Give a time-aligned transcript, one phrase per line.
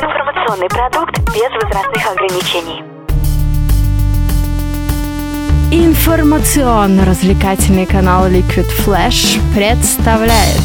[0.00, 2.84] Информационный продукт без возрастных ограничений.
[5.72, 10.60] Информационно-развлекательный канал Liquid Flash представляет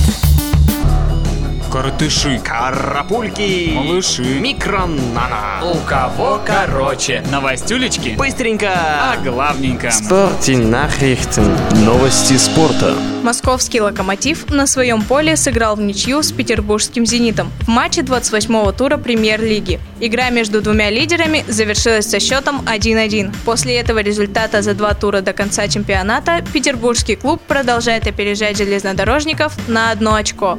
[1.72, 5.64] Коротыши, Карапульки, малыши, микронана.
[5.64, 7.24] у кого короче.
[7.32, 8.70] Новостюлечки, Быстренько.
[8.76, 9.90] а главненько.
[9.90, 11.58] Спортинахрихтен.
[11.84, 12.94] Новости спорта.
[13.24, 18.98] Московский «Локомотив» на своем поле сыграл в ничью с петербургским «Зенитом» в матче 28-го тура
[18.98, 19.80] премьер-лиги.
[20.02, 23.34] Игра между двумя лидерами завершилась со счетом 1-1.
[23.46, 29.92] После этого результата за два тура до конца чемпионата петербургский клуб продолжает опережать железнодорожников на
[29.92, 30.58] одно очко.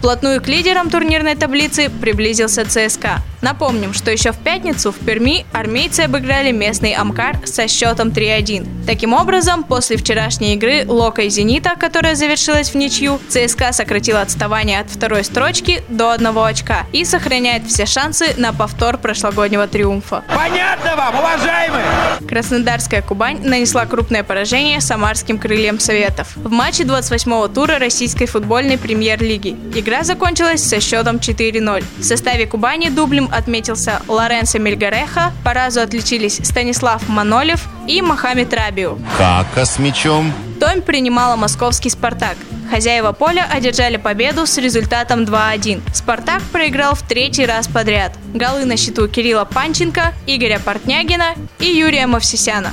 [0.00, 3.20] Вплотную к лидерам турнирной таблицы приблизился ЦСКА.
[3.42, 8.86] Напомним, что еще в пятницу в Перми армейцы обыграли местный Амкар со счетом 3-1.
[8.86, 14.80] Таким образом, после вчерашней игры Лока и Зенита, которая завершилась в ничью, ЦСКА сократил отставание
[14.80, 20.22] от второй строчки до одного очка и сохраняет все шансы на повтор прошлогоднего триумфа.
[20.34, 21.84] Понятно вам, уважаемые?
[22.26, 26.28] Краснодарская Кубань нанесла крупное поражение самарским крыльям Советов.
[26.36, 29.56] В матче 28-го тура российской футбольной премьер-лиги.
[29.74, 31.84] Игра закончилась со счетом 4-0.
[31.98, 38.98] В составе Кубани дублем отметился Лоренцо Мельгареха, по разу отличились Станислав Манолев и Мохаммед Рабиу.
[39.18, 40.32] Кака с мячом.
[40.60, 42.36] Томь принимала московский «Спартак».
[42.70, 45.80] Хозяева поля одержали победу с результатом 2-1.
[45.92, 48.12] «Спартак» проиграл в третий раз подряд.
[48.32, 52.72] Голы на счету Кирилла Панченко, Игоря Портнягина и Юрия Мовсисяна.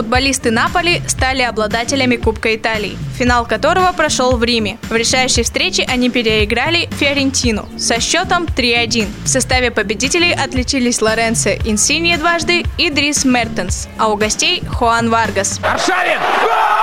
[0.00, 4.78] Футболисты Наполи стали обладателями Кубка Италии, финал которого прошел в Риме.
[4.88, 9.08] В решающей встрече они переиграли Фиорентину со счетом 3-1.
[9.24, 15.60] В составе победителей отличились Лоренцо Инсинье дважды и Дрис Мертенс, а у гостей Хуан Варгас.
[15.62, 16.79] Аршавин!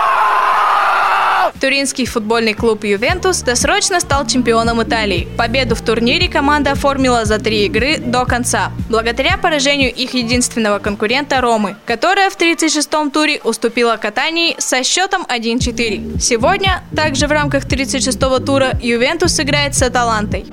[1.59, 5.27] Туринский футбольный клуб «Ювентус» досрочно стал чемпионом Италии.
[5.37, 11.41] Победу в турнире команда оформила за три игры до конца, благодаря поражению их единственного конкурента
[11.41, 16.19] Ромы, которая в 36-м туре уступила Катании со счетом 1-4.
[16.19, 20.45] Сегодня, также в рамках 36-го тура, Ювентус сыграет с Аталантой.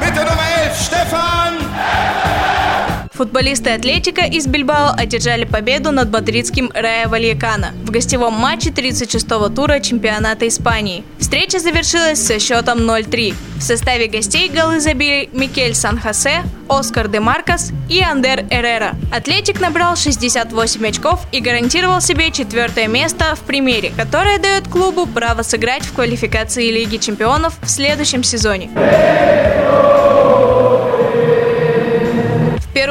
[3.14, 9.78] Футболисты Атлетика из Бильбао одержали победу над мадридским Рая Вальякана в гостевом матче 36-го тура
[9.78, 11.04] чемпионата Испании.
[11.20, 13.34] Встреча завершилась со счетом 0-3.
[13.58, 18.96] В составе гостей голы забили Микель Сан-Хосе, Оскар де Маркос и Андер Эррера.
[19.12, 25.42] Атлетик набрал 68 очков и гарантировал себе четвертое место в премьере, которое дает клубу право
[25.42, 28.70] сыграть в квалификации Лиги чемпионов в следующем сезоне.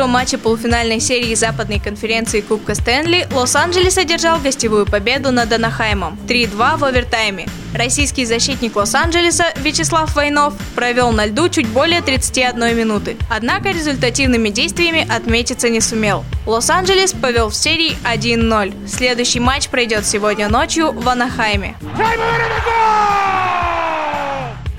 [0.04, 6.78] Первом матче полуфинальной серии западной конференции Кубка Стэнли Лос-Анджелес одержал гостевую победу над Анахаймом 3-2
[6.78, 7.48] в овертайме.
[7.74, 13.16] Российский защитник Лос-Анджелеса Вячеслав Войнов провел на льду чуть более 31 минуты.
[13.30, 16.26] Однако результативными действиями отметиться не сумел.
[16.46, 18.90] Лос-Анджелес повел в серии 1-0.
[18.90, 21.78] Следующий матч пройдет сегодня ночью в Анахайме.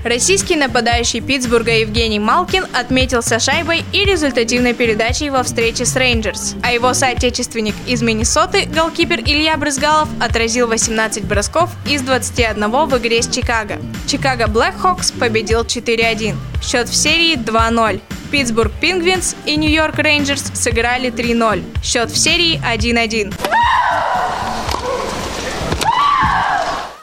[0.05, 6.57] Российский нападающий Питтсбурга Евгений Малкин отметился шайбой и результативной передачей во встрече с Рейнджерс.
[6.61, 13.23] А его соотечественник из Миннесоты, голкипер Илья Брызгалов, отразил 18 бросков из 21 в игре
[13.23, 13.79] с Чикаго.
[14.05, 16.35] Чикаго Блэкхокс победил 4-1.
[16.61, 17.99] Счет в серии 2-0.
[18.29, 21.63] Питтсбург Пингвинс и Нью-Йорк Рейнджерс сыграли 3-0.
[21.83, 23.33] Счет в серии 1-1.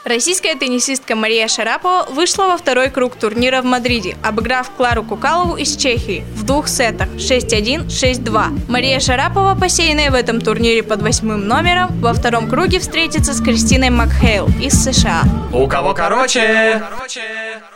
[0.03, 5.77] Российская теннисистка Мария Шарапова вышла во второй круг турнира в Мадриде, обыграв Клару Кукалову из
[5.77, 8.69] Чехии в двух сетах 6-1, 6-2.
[8.69, 13.91] Мария Шарапова, посеянная в этом турнире под восьмым номером, во втором круге встретится с Кристиной
[13.91, 15.23] Макхейл из США.
[15.53, 16.81] У кого короче.
[16.83, 17.21] Короче,
[17.61, 17.72] короче.